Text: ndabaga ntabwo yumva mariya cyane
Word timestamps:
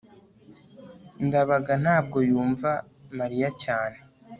ndabaga 1.25 1.73
ntabwo 1.83 2.17
yumva 2.29 2.71
mariya 3.17 3.49
cyane 3.63 3.97